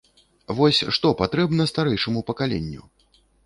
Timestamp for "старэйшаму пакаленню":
1.75-2.83